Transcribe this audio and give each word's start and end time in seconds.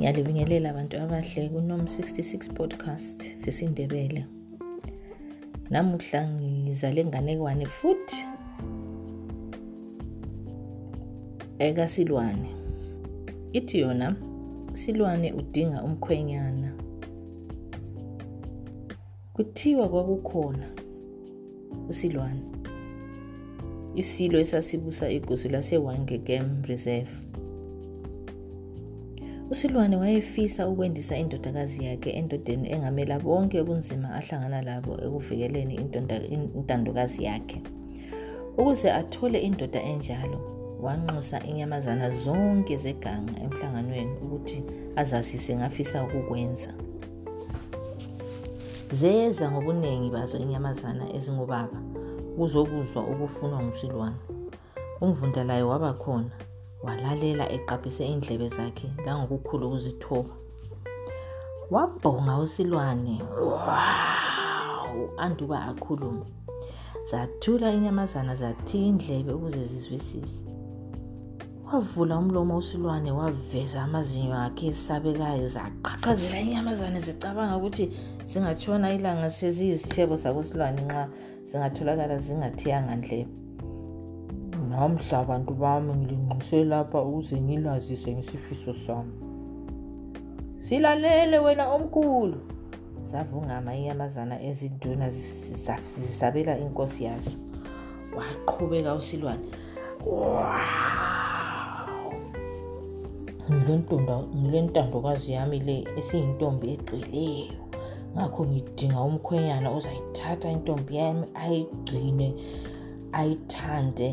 ngiyalibingelela 0.00 0.70
abantu 0.72 0.94
abahle 1.04 1.48
kunom 1.52 1.84
66 1.84 2.52
podcast 2.56 3.20
sesindebele 3.42 4.24
namuhla 5.70 6.20
ngizale 6.40 7.04
nganekwane 7.04 7.66
futhi 7.68 8.16
ekasilwane 11.60 12.48
ithi 13.52 13.78
yona 13.84 14.08
silwane 14.72 15.28
udinga 15.36 15.82
umkhwenyana 15.84 16.72
kuthiwa 19.36 19.84
kwakukhona 19.92 20.66
usilwane 21.92 22.42
isilo 24.00 24.36
esasibusa 24.44 25.04
igusu 25.12 25.46
lasewangekem 25.52 26.64
reserve 26.64 27.12
usilwane 29.50 29.96
wayefisa 29.96 30.68
ukwendisa 30.72 31.14
indodakazi 31.22 31.80
yakhe 31.90 32.10
endodeni 32.18 32.66
engamela 32.74 33.16
bonke 33.24 33.56
obunzima 33.64 34.08
ahlangana 34.18 34.60
labo 34.68 34.92
ekuvikeleni 35.06 35.74
intandokazi 36.58 37.20
yakhe 37.28 37.58
ukuze 38.60 38.88
athole 39.00 39.38
indoda 39.48 39.80
enjalo 39.92 40.38
wanxusa 40.84 41.36
inyamazana 41.50 42.06
zonke 42.22 42.74
zeganga 42.82 43.34
emhlanganweni 43.44 44.14
ukuthi 44.24 44.58
azazise 45.00 45.52
ngafisa 45.58 45.96
ukukwenza 46.06 46.70
zeza 49.00 49.44
ngobuningi 49.52 50.08
bazo 50.16 50.36
inyamazana 50.44 51.04
ezingobaba 51.16 51.78
ukuzokuzwa 52.32 53.00
okufunwa 53.12 53.58
ngusilwane 53.64 54.18
umvunda 55.04 55.40
layo 55.48 55.64
wabakhona 55.72 56.32
walalela 56.82 57.44
eqaphise 57.56 58.04
indlebe 58.06 58.48
zakhe 58.48 58.88
langokukhulu 59.06 59.66
ukuzithoba 59.68 60.32
wabhonga 61.70 62.34
usilwane 62.38 63.20
wow 63.40 64.94
anduba 65.16 65.56
akhulume 65.70 66.24
zathula 67.10 67.68
inyamazana 67.76 68.34
zathiya 68.34 68.84
indlebe 68.90 69.32
ukuze 69.32 69.64
zizwisise 69.64 70.44
wavula 71.72 72.18
umlomo 72.18 72.56
usilwane 72.56 73.10
waveza 73.12 73.82
amazinyo 73.82 74.34
akhe 74.48 74.66
esabekayo 74.72 75.46
zaqhaqhazela 75.54 76.36
inyamazane 76.40 76.98
zicabanga 77.06 77.56
ukuthi 77.60 77.84
zingatshona 78.30 78.86
ilanga 78.96 79.28
seziyizitshebo 79.30 80.14
zakosilwane 80.22 80.80
nxa 80.86 81.02
zingatholakala 81.48 82.14
zingathiyanga 82.24 82.94
ndlebe 83.00 83.28
Namhla 84.70 85.26
bantu 85.26 85.52
bami 85.58 85.90
ngilinquse 85.98 86.58
lapha 86.70 86.98
ukuze 87.02 87.34
ngilazise 87.42 88.08
ngesifiso 88.14 88.72
sami. 88.84 89.14
Silalele 90.62 91.38
wena 91.44 91.64
omkhulu. 91.74 92.38
Savungama 93.10 93.70
inyamazana 93.80 94.36
ezinduna 94.48 95.06
zisabela 95.94 96.54
inkosi 96.64 97.00
yazo. 97.08 97.30
Waqhubeka 98.16 98.90
usilwane. 99.00 99.44
Ngilentunda 103.50 104.14
ngilentandokazi 104.38 105.28
yami 105.36 105.58
le 105.66 105.76
esiyintombi 105.98 106.66
egcweleyo. 106.74 107.58
Ngakho 108.14 108.40
ngidinga 108.48 109.00
umkhwenyana 109.08 109.68
ozayithatha 109.76 110.46
intombi 110.56 110.92
yami 111.00 111.24
ayigcine 111.44 112.26
ayithande 113.18 114.08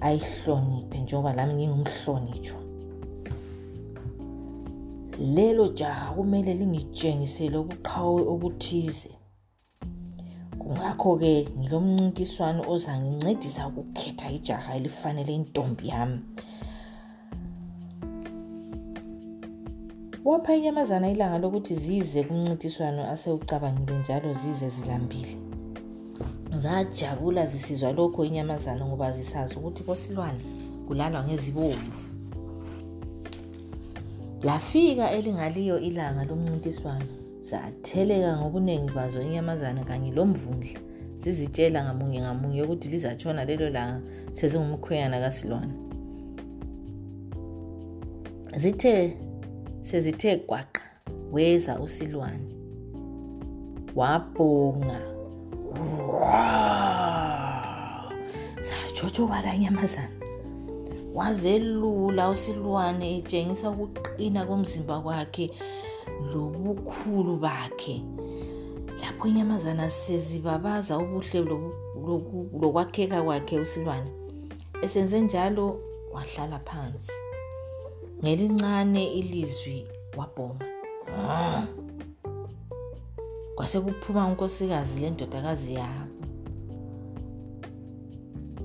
ayihloniphe 0.00 0.98
njengoba 0.98 1.32
lami 1.34 1.54
ngingumhlonitshwa 1.54 2.60
lelo 5.20 5.66
jaha 5.74 6.12
kumele 6.14 6.54
lingitshengisele 6.54 7.56
ubuqhawe 7.58 8.22
obuthize 8.32 9.10
kungakho-ke 10.60 11.34
ngilo 11.58 11.78
mncintiswano 11.86 12.60
ozangincedisa 12.72 13.62
ukukhetha 13.68 14.26
ijaha 14.36 14.70
elifanele 14.78 15.32
intombi 15.34 15.84
yami 15.90 16.20
wapha 20.28 20.50
inyamazana 20.56 21.06
ilanga 21.10 21.38
lokuthi 21.38 21.74
zize 21.82 22.20
kumncintiswano 22.22 23.00
asewucabangile 23.12 23.98
njalo 24.00 24.30
zize 24.40 24.68
zilambile 24.76 25.47
zajabula 26.56 27.46
zisizwa 27.46 27.92
lokho 27.92 28.24
inyamazana 28.24 28.86
ngoba 28.86 29.12
zisazi 29.12 29.54
ukuthi 29.56 29.82
kosilwane 29.82 30.38
kulalwa 30.86 31.22
ngezibomvu 31.24 32.02
lafika 34.42 35.10
elingaliyo 35.10 35.78
ilanga 35.78 36.24
lomncintiswano 36.24 37.04
zatheleka 37.40 38.36
ngobuningi 38.40 38.92
bazo 38.92 39.22
inyamazana 39.22 39.84
kanye 39.84 40.10
lomvundla 40.12 40.80
zizitshela 41.18 41.84
ngamunye 41.84 42.20
ngamunye 42.20 42.62
ukuthi 42.62 42.88
lizatshona 42.88 43.44
lelo 43.44 43.70
langa 43.70 44.00
sezingumkhwenyana 44.32 45.20
kasilwane 45.20 45.72
zithe 48.56 49.16
sezithe 49.80 50.36
gwaqa 50.36 50.82
weza 51.32 51.80
usilwane 51.80 52.48
wabhonga 53.96 55.07
sajojobala 58.60 59.54
inyamazana 59.54 60.08
wazelula 61.14 62.28
usilwane 62.30 63.18
etshengisa 63.18 63.70
ukuqina 63.70 64.46
komzimba 64.46 65.00
kwakhe 65.02 65.50
lobukhulu 66.32 67.36
bakhe 67.42 68.02
lapho 69.00 69.24
inyamazana 69.30 69.90
sezibabaza 69.90 70.94
ubuhle 70.98 71.40
lokwakheka 72.60 73.22
kwakhe 73.22 73.60
usilwane 73.60 74.10
esenze 74.82 75.20
njalo 75.20 75.66
wahlala 76.12 76.58
phansi 76.58 77.12
ngelincane 78.20 79.04
ilizwi 79.18 79.86
wabhoma 80.16 80.60
ah. 81.14 81.64
kwasekuphuma 83.58 84.26
unkosikazi 84.26 85.00
lendodakazi 85.00 85.74
yabo 85.74 86.06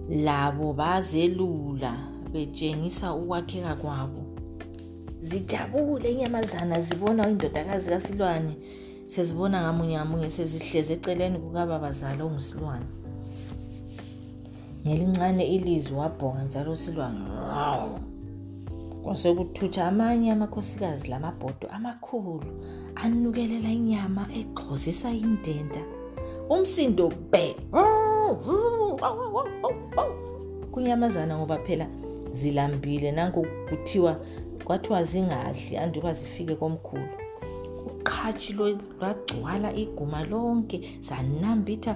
labo 0.09 0.73
bazelula 0.73 1.93
betshengisa 2.33 3.13
ukwakheka 3.13 3.75
kwabo 3.75 4.23
zijabule 5.27 6.09
inyamazana 6.11 6.75
zibona 6.81 7.29
indodakazi 7.29 7.89
kasilwane 7.89 8.53
sezibona 9.13 9.57
ngamunye 9.61 9.95
ngamunye 9.97 10.29
sezihlezi 10.37 10.93
eceleni 10.93 11.37
kukababazalo 11.43 12.21
ongusilwane 12.27 12.87
ngelincane 14.81 15.43
ilizwi 15.55 15.95
wabhonga 15.97 16.43
njalo 16.43 16.71
usilwane 16.71 17.19
kwase 19.03 19.27
kuthutha 19.37 19.81
amanye 19.87 20.31
amakhosikazi 20.31 21.07
lamabhodo 21.11 21.65
amakhulu 21.77 22.43
anukelela 23.03 23.69
inyama 23.79 24.23
egxozisa 24.41 25.09
indenda 25.25 25.81
umsindo 26.53 27.05
be 27.31 27.45
kunyamazana 30.71 31.33
ngoba 31.37 31.57
phela 31.65 31.87
zilambile 32.39 33.09
nanku 33.11 33.41
kuthiwa 33.69 34.13
kwathiwa 34.65 34.99
zingadli 35.03 35.73
anduba 35.77 36.09
zifike 36.17 36.55
komkhulu 36.55 37.07
uqhatshi 37.87 38.51
lwagcwala 38.57 39.69
iguma 39.83 40.19
lonke 40.31 40.77
zanambitha 41.07 41.93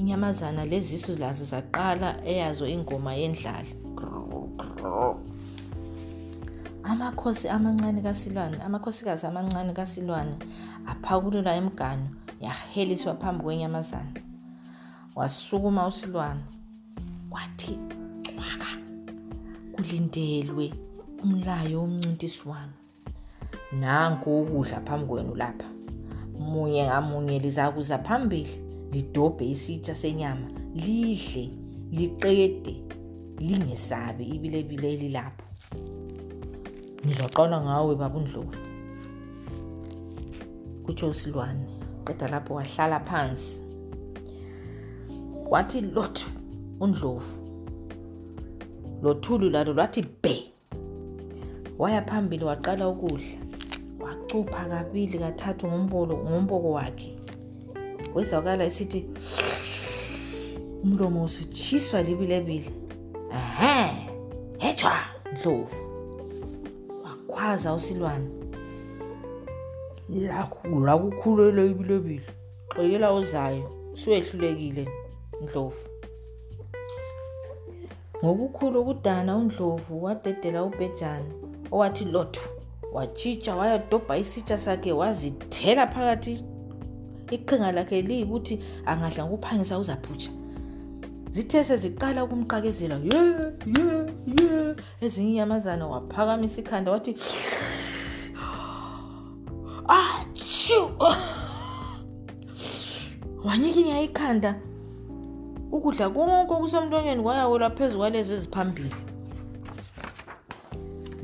inyamazana 0.00 0.62
lezisu 0.70 1.12
lazo 1.20 1.44
zaqala 1.52 2.08
eyazo 2.32 2.64
ingoma 2.76 3.12
yendlala 3.20 3.68
amakhosi 6.90 7.48
amancane 7.48 8.00
kasilwane 8.02 8.56
amakhosikazi 8.66 9.24
amancane 9.30 9.72
kasilwane 9.80 10.34
aphakulula 10.92 11.50
emganu 11.60 12.06
yaheliswa 12.44 13.12
phambi 13.20 13.42
kwenyamazana 13.44 14.12
wasukuma 15.18 15.82
usilwane 15.86 16.40
kwathi 17.30 17.74
cwaka 18.24 18.70
kulindelwe 19.74 20.66
umlayo 21.22 21.78
womncintiswano 21.82 22.74
nanku 23.80 24.30
ukudla 24.42 24.78
phambi 24.86 25.06
kwenu 25.06 25.32
lapha 25.34 25.68
munye 26.44 26.82
ngamunye 26.86 27.36
lizakuza 27.38 27.98
phambili 27.98 28.54
lidobhe 28.92 29.44
isitsha 29.54 29.94
senyama 29.94 30.48
lidle 30.74 31.44
liqede 31.92 32.74
lingesabi 33.38 34.24
ibilebile 34.36 34.88
elilapho 34.94 35.47
ngizoqolwa 37.08 37.58
ngawe 37.66 37.92
baba 38.00 38.18
uNdlovu 38.20 38.54
kutsho 40.84 41.06
usilwane 41.14 41.66
qeda 42.04 42.26
lapho 42.32 42.52
wahlala 42.58 42.98
phansi 43.08 43.52
wathi 45.52 45.80
lothu 45.94 46.26
uNdlovu 46.84 47.30
lothulu 49.02 49.46
lalo 49.54 49.70
lwathi 49.76 50.00
bhe 50.22 50.34
waya 51.80 52.00
phambili 52.08 52.44
waqala 52.50 52.84
ukudla 52.92 53.26
wacupha 54.04 54.60
kabili 54.72 55.16
kathathu 55.24 55.64
ngombolo 55.68 56.14
ngomboko 56.26 56.68
wakhe 56.78 57.10
wezwakala 58.14 58.62
isithi 58.70 59.00
umlomo 60.82 61.18
usutshiswa 61.28 61.98
libilebile 62.06 62.70
ehe 63.40 63.82
hejwa 64.62 64.94
ndlovu 65.32 65.87
kwaza 67.38 67.70
usilwane 67.78 68.26
lakukhulele 70.84 71.62
ibilebile 71.72 72.26
xekela 72.74 73.08
ozayo 73.18 73.64
usuwehlulekile 73.94 74.84
ndlovu 75.42 75.80
ngokukhulu 78.22 78.74
okudana 78.82 79.32
undlovu 79.42 79.94
wadedela 80.04 80.60
ubhejane 80.68 81.30
owathi 81.74 82.04
lotho 82.14 82.44
watshitsha 82.96 83.52
wayadobha 83.58 84.14
isitsha 84.22 84.56
sakhe 84.64 84.90
wazithela 85.00 85.84
phakathi 85.94 86.34
iqhinga 87.36 87.70
lakhe 87.76 87.98
liyikuthi 88.08 88.54
angadla 88.90 89.22
ngokuphangisa 89.24 89.74
uzaphutsha 89.82 90.30
zithe 91.38 91.60
seziqala 91.68 92.20
ukumqakezela 92.26 92.96
ye 93.10 93.20
ye 93.74 93.88
ye 94.36 94.58
ezinye 95.04 95.30
inyamazana 95.34 95.84
waphakamisa 95.92 96.56
ikhanda 96.62 96.88
wathi 96.94 97.12
achu 99.98 100.80
wanyikinya 103.46 103.96
ikhanda 104.06 104.50
ukudla 105.76 106.06
konke 106.14 106.52
okusemntwanyeni 106.58 107.22
kwayawela 107.24 107.68
phezu 107.76 107.96
kwalezo 108.00 108.32
eziphambili 108.38 108.96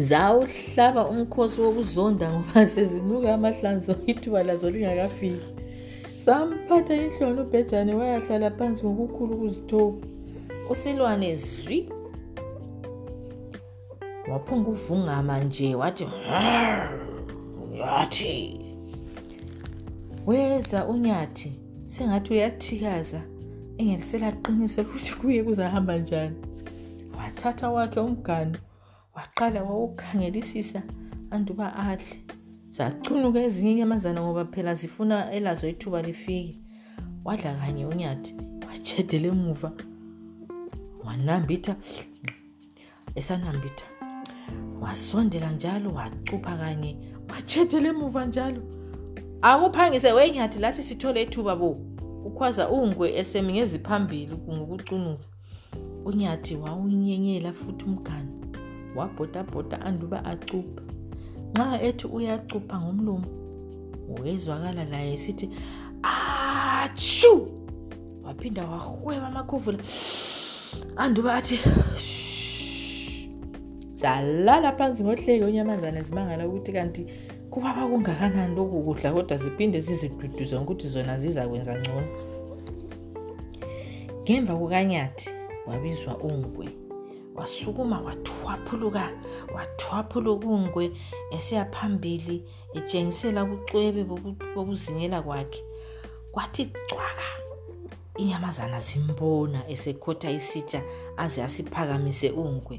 zawuhlaba 0.09 1.03
umkhosi 1.13 1.59
wokuzonda 1.65 2.27
ngoba 2.33 2.61
sezinuke 2.75 3.29
amahlanzo 3.37 3.93
ithuba 4.11 4.41
lazo 4.47 4.67
lingakafiki 4.75 5.43
samphatha 6.25 6.95
ihlona 7.05 7.43
ubhejane 7.45 7.93
wayahlala 8.01 8.51
phansi 8.57 8.83
ngokukhulu 8.87 9.33
ukuzithoba 9.37 9.99
usilwane 10.73 11.29
zwi 11.43 11.79
waphunga 14.31 14.69
uvungama 14.75 15.35
nje 15.45 15.69
wathi 15.75 16.05
hmm, 16.05 17.77
yathi 17.81 18.37
weza 20.27 20.79
unyathi 20.93 21.51
sengathi 21.95 22.29
uyathikaza 22.35 23.21
engeliselaqiniso 23.79 24.79
lokuthi 24.83 25.13
kuye 25.19 25.41
kuzahamba 25.45 25.95
njani 26.03 26.37
wathatha 27.19 27.67
wakhe 27.77 28.01
umganu 28.01 28.57
waqala 29.17 29.59
wawukhangelisisa 29.69 30.81
anduba 31.31 31.77
adle 31.77 32.17
zachunuka 32.77 33.43
ezinye 33.43 33.73
inyamazana 33.73 34.23
ngoba 34.23 34.45
phela 34.45 34.75
zifuna 34.75 35.31
elazo 35.33 35.69
ithuba 35.69 36.03
lifike 36.03 36.59
wadla 37.25 37.53
kanye 37.55 37.87
unyati 37.87 38.35
wajedele 38.69 39.29
emuva 39.29 39.73
wanambitha 41.05 41.77
esanambitha 43.15 43.85
wasondela 44.81 45.51
njalo 45.53 45.91
wacupha 45.93 46.57
kanye 46.57 46.91
wajedele 47.31 47.89
emuva 47.89 48.27
njalo 48.27 48.63
akuphangise 49.43 50.13
wenyati 50.13 50.59
lathi 50.59 50.83
sithole 50.83 51.23
ithuba 51.23 51.57
bo 51.57 51.69
ukhwaza 52.27 52.69
ungwe 52.71 53.15
esemingezi 53.21 53.79
phambili 53.79 54.37
kungokucunuka 54.37 55.25
unyathi 56.05 56.57
wawunyenyela 56.57 57.53
futhi 57.53 57.85
umgano 57.85 58.31
wabhotabhota 58.97 59.81
anduba 59.81 60.25
acupha 60.25 60.83
nxa 61.59 61.77
ethi 61.89 62.07
uyacupha 62.17 62.77
ngomlomo 62.83 63.27
wezwakala 64.25 64.83
laye 64.93 65.11
esithi 65.17 65.47
ashu 66.03 67.49
waphinda 68.25 68.63
wahweba 68.71 69.27
amakhovula 69.27 69.79
anduba 71.03 71.31
athi 71.39 71.59
zalala 74.01 74.69
phansi 74.77 75.01
ngohleke 75.03 75.45
unyamazane 75.51 76.01
zimangala 76.07 76.43
ukuthi 76.49 76.73
kanti 76.77 77.03
kubaba 77.53 77.83
kungakanani 77.91 78.55
lokhu 78.59 78.79
kudla 78.87 79.09
kodwa 79.15 79.37
ziphinde 79.43 79.79
ziziduduze 79.87 80.55
ngokuthi 80.57 80.87
zona 80.95 81.15
zizakwenza 81.23 81.73
ngcono 81.79 82.03
ngemva 84.23 84.55
kukanyathi 84.61 85.29
wabizwa 85.69 86.13
ungwe 86.29 86.67
wasukuma 87.39 88.01
wathwaphuluka 88.01 89.11
wathwaphuluka 89.55 90.47
ungwe 90.47 90.87
esiya 91.37 91.65
phambili 91.71 92.37
etshengisela 92.77 93.45
ubucwebe 93.45 94.03
bokuzingela 94.55 95.23
kwakhe 95.23 95.63
kwathi 96.33 96.65
cwaka 96.89 97.27
inyamazana 98.23 98.79
zimbona 98.87 99.59
esekhotha 99.75 100.31
isitsha 100.31 100.81
aze 101.17 101.41
asiphakamise 101.43 102.31
ungwe 102.31 102.77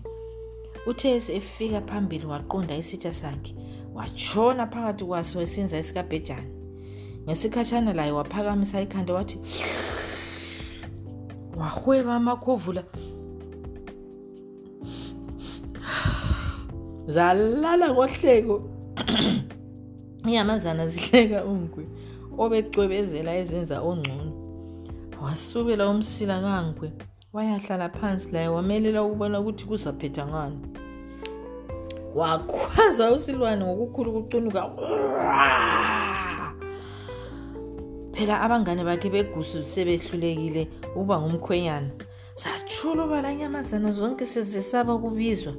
uthe 0.90 1.08
efika 1.40 1.82
phambili 1.82 2.26
waqonda 2.26 2.74
isitsha 2.80 3.12
sakhe 3.14 3.54
watshona 3.96 4.64
phakathi 4.72 5.04
kwaso 5.06 5.42
esenza 5.44 5.76
esikabhejane 5.78 6.50
ngesikhatshana 7.28 7.94
laye 7.94 8.12
waphakamisa 8.12 8.82
ikhanda 8.82 9.14
wathi 9.14 9.38
wahweba 11.60 12.16
amakhovula 12.16 12.84
zalala 17.08 17.94
ngohleko 17.94 18.56
inyamazana 20.28 20.84
zihleka 20.92 21.40
unkwe 21.52 21.86
obecwebezela 22.44 23.32
ezenza 23.42 23.78
ongcono 23.90 24.32
wasubela 25.24 25.84
umsila 25.94 26.36
kankwe 26.46 26.88
wayahlala 27.36 27.90
phansi 27.98 28.28
laye 28.34 28.48
wamelela 28.56 29.00
ukubona 29.06 29.38
ukuthi 29.42 29.66
kuzaphetha 29.70 30.24
ngani 30.32 30.56
wakhwaza 32.18 33.04
usilwane 33.14 33.62
ngokukhulu 33.66 34.10
kucunuka 34.16 34.62
phela 38.14 38.36
abangane 38.46 38.84
bakhe 38.90 39.10
begusu 39.14 39.62
sebehlulekile 39.72 40.64
ukuba 40.96 41.16
ngumkhwenyana 41.22 41.90
zatshulubala 42.42 43.28
inyamazana 43.36 43.92
zonke 43.94 44.26
sezisaba 44.26 44.94
ukubizwa 44.98 45.54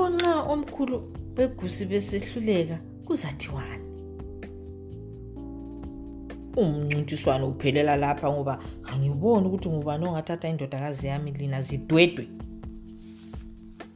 Ngakho 0.00 0.18
nxa 0.18 0.36
omkhulu 0.54 0.96
begusi 1.36 1.84
besehluleka 1.90 2.76
kuzathiwani? 3.06 3.86
Umncintiswano 6.60 7.44
uphelela 7.52 7.94
lapha 8.02 8.26
ngoba 8.32 8.54
angiboni 8.90 9.44
ukuthi 9.46 9.68
ngubani 9.72 10.04
ongathatha 10.08 10.46
indodakazi 10.52 11.04
yami 11.10 11.30
lina 11.38 11.58
zidwedwe. 11.66 12.24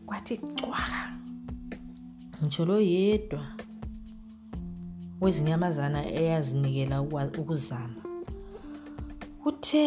Kwathi 0.07 0.35
cwaka 0.57 1.01
ngitsho 2.43 2.63
lo 2.69 2.77
yedwa 2.95 3.43
wezinyamazana 5.23 6.01
eyazinikela 6.19 6.97
ukuzama 7.41 8.01
uthe 9.49 9.83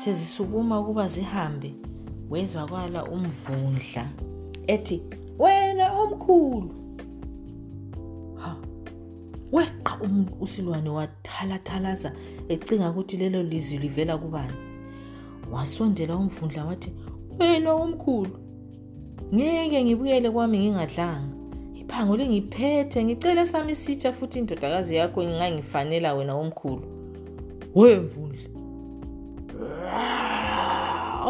sezisukuma 0.00 0.74
ukuba 0.82 1.04
zihambe 1.14 1.70
wezwakala 2.30 3.00
umvundla 3.14 4.04
ethi 4.66 5.02
wena 5.38 6.00
omkhulu 6.00 6.70
ha 8.36 8.56
weqa 9.52 9.94
umuntu 10.04 10.32
usilwane 10.40 10.90
wathalathalaza 10.90 12.10
ecinga 12.52 12.90
ukuthi 12.92 13.16
lelo 13.16 13.42
lizwi 13.42 13.78
livela 13.78 14.18
kubani 14.18 14.54
wasondela 15.52 16.16
umvundla 16.22 16.62
wathi 16.68 16.90
wena 17.40 17.70
omkhulu 17.82 18.32
ngeke 19.34 19.78
ngibuyele 19.84 20.28
kwami 20.34 20.56
ngingadlanga 20.58 21.28
iphango 21.80 22.14
lingiphethe 22.16 22.98
ngicele 23.04 23.42
sami 23.50 23.72
isitsha 23.76 24.10
futhi 24.16 24.36
indodakazi 24.40 24.92
yakho 25.00 25.18
ngingangifanela 25.24 26.08
wena 26.16 26.32
omkhulu 26.42 26.84
we 27.78 27.90
mvundla 27.96 28.48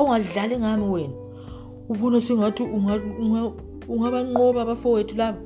ungadlali 0.01 0.55
ngami 0.63 0.87
wena 0.95 1.24
ubona 1.89 2.21
sengathi 2.21 2.63
ungabanqoba 3.89 4.61
abafowethu 4.63 5.17
laba 5.21 5.39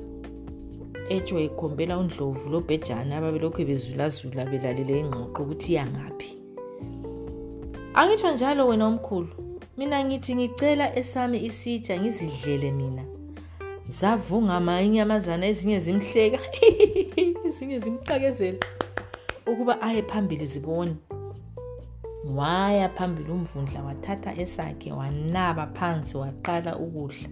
etsho 1.15 1.35
ekhombela 1.47 1.93
undlovu 2.01 2.43
lobhejana 2.53 3.13
ababelokhu 3.19 3.61
bezulazula 3.67 4.41
belalele 4.51 4.93
ingqoqo 5.03 5.39
ukuthi 5.43 5.69
iyangaphi 5.73 6.29
angitsho 7.99 8.29
njalo 8.35 8.61
wena 8.69 8.85
omkhulu 8.91 9.31
mina 9.77 9.97
ngithi 10.05 10.31
ngicela 10.39 10.85
esami 10.99 11.37
isitsha 11.49 11.93
ngizidlele 12.01 12.69
mina 12.79 13.03
zavungama 13.99 14.73
inyamazana 14.87 15.43
ezinye 15.51 15.77
zimhleka 15.85 16.39
ezinye 17.47 17.77
zimqakezela 17.83 18.59
ukuba 19.51 19.73
aye 19.87 20.01
phambili 20.09 20.45
zibone 20.51 20.93
waya 22.25 22.89
phambili 22.89 23.31
umvundla 23.31 23.83
wathatha 23.83 24.35
esakhe 24.39 24.91
wanaba 24.91 25.67
phansi 25.67 26.17
waqala 26.17 26.77
ukudla 26.77 27.29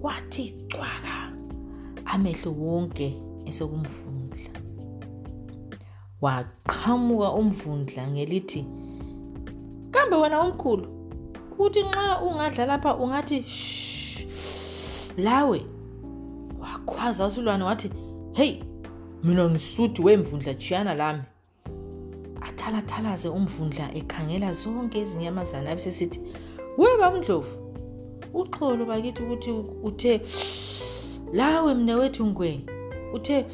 kwathi 0.00 0.44
cwaka 0.72 1.14
amehlo 2.04 2.50
wonke 2.60 3.12
esokumvundla 3.48 4.50
waqhamuka 6.24 7.28
umvundla 7.40 8.02
ngelithi 8.12 8.60
kambe 9.92 10.16
wena 10.22 10.36
omkhulu 10.44 10.84
ukuthi 11.52 11.82
nxa 11.88 12.04
ungadla 12.24 12.64
lapha 12.70 12.90
ungathi 13.02 13.36
shh 13.42 14.26
lawe 15.24 15.58
wakhwaza 16.62 17.26
usulwane 17.28 17.64
wathi 17.68 17.88
heyi 18.36 18.54
mina 19.24 19.42
ngisuthi 19.50 20.00
wemvundla 20.06 20.52
chiyana 20.62 20.94
lami 21.00 21.22
athalathalaze 22.44 23.28
umvundla 23.28 23.94
ekhangela 23.94 24.52
zonke 24.52 25.00
izinyamazane 25.00 25.70
abesesithi 25.70 26.20
we 26.78 26.96
bamndlovu 27.00 27.48
uxholo 28.34 28.84
bakithi 28.86 29.22
ukuthi 29.22 29.50
uthe 29.86 30.12
lawe 31.32 31.74
mnewethu 31.74 32.26
ngwenye 32.26 32.62
uthe 33.14 33.46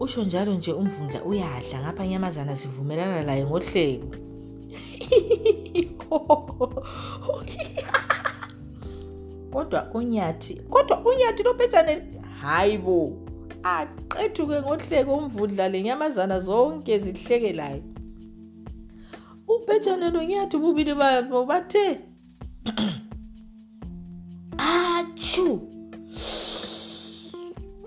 usho 0.00 0.24
njalo 0.24 0.54
nje 0.54 0.72
umvundla 0.72 1.22
uyadla 1.24 1.80
ngapha 1.82 2.04
inyamazana 2.04 2.54
zivumelana 2.54 3.22
laye 3.22 3.44
ngohleko 3.46 4.16
kodwa 9.52 9.90
unyathi 9.94 10.54
kodwa 10.70 11.00
unyathi 11.04 11.42
lophethane 11.42 12.02
hayi 12.42 12.78
bo 12.78 13.27
aqethuke 13.62 14.60
ngohleko 14.60 15.14
umvundla 15.16 15.68
lenyamazana 15.68 16.40
zonke 16.40 16.98
zihlekelayo 16.98 17.82
ubhejane 19.48 20.10
nonyathi 20.10 20.56
bubili 20.62 20.94
babo 20.94 21.44
bathe 21.46 22.00
achu 24.58 25.48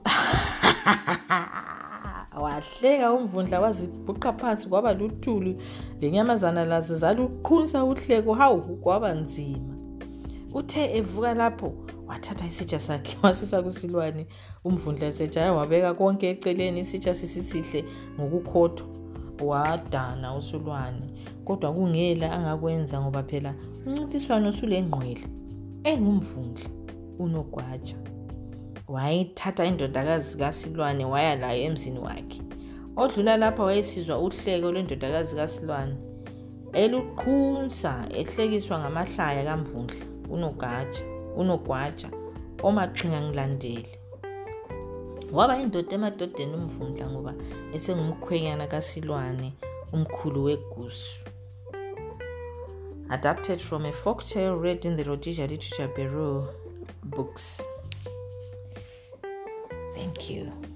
wahleka 2.44 3.14
umvundla 3.14 3.62
wazibhuqa 3.62 4.34
phansi 4.34 4.68
kwaba 4.68 4.94
luthulu 4.94 5.62
lenyamazana 6.02 6.66
lazo 6.66 6.96
zaluqhunisa 6.98 7.84
uhleko 7.84 8.34
hawu 8.34 8.76
kwaba 8.84 9.14
nzima 9.14 9.71
uthe 10.54 10.98
evuka 10.98 11.34
lapho 11.34 11.74
wathatha 12.08 12.46
isitsha 12.46 12.80
sakhe 12.80 13.18
wasisa 13.24 13.62
kusilwane 13.64 14.26
umvundla 14.64 15.08
esejaya 15.08 15.54
wabeka 15.54 15.94
konke 15.94 16.30
eceleni 16.30 16.80
isitsha 16.80 17.14
sisisihle 17.14 17.86
ngokukhothwa 18.20 18.88
wadana 19.48 20.36
usulwane 20.36 21.08
kodwa 21.46 21.74
kungela 21.74 22.32
angakwenza 22.32 23.02
ngoba 23.02 23.24
phela 23.24 23.54
umncintiswano 23.86 24.50
usulengqwele 24.50 25.28
engumvundla 25.84 26.70
unogwaja 27.20 27.96
wayithatha 28.88 29.66
indodakazi 29.66 30.38
kasilwane 30.38 31.06
waya 31.06 31.36
layo 31.36 31.64
emzini 31.64 32.00
wakhe 32.00 32.42
odlula 32.96 33.38
lapha 33.38 33.64
wayesizwa 33.64 34.20
uhleko 34.20 34.72
lwendodakazi 34.72 35.36
kasilwane 35.36 35.96
eluqhunsa 36.74 37.94
ehlekiswa 38.20 38.80
ngamahlaya 38.80 39.44
kamvundla 39.44 40.06
unogaja 40.34 40.88
unogwaja 41.36 42.10
omaxhinga 42.68 43.18
angilandele 43.22 43.90
waba 45.38 45.56
indoda 45.64 45.92
emadodeni 45.98 46.56
umvundla 46.62 47.06
ngoba 47.12 47.34
esengumkhwenyana 47.76 48.66
kasilwane 48.72 49.50
umkhulu 49.96 50.40
wegusu 50.48 51.16
adapted 53.16 53.60
from 53.60 53.86
a 53.86 53.92
folktale 53.92 54.56
read 54.64 54.82
in 54.88 54.96
the 54.98 55.04
rodisia 55.04 55.48
literature 55.48 55.88
bureau 55.96 56.46
books 57.16 57.64
thank 59.96 60.30
you 60.30 60.71